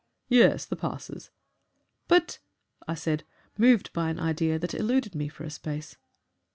"Yes, 0.29 0.65
the 0.65 0.75
passes." 0.75 1.29
"But" 2.07 2.39
I 2.87 2.95
said, 2.95 3.23
moved 3.55 3.93
by 3.93 4.09
an 4.09 4.19
idea 4.19 4.57
that 4.57 4.73
eluded 4.73 5.13
me 5.13 5.27
for 5.29 5.43
a 5.43 5.51
space. 5.51 5.95